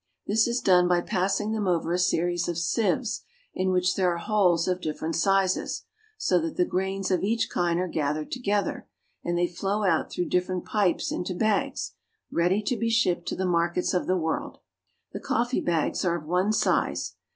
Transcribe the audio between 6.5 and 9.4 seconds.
the grains of each kind are gathered together, and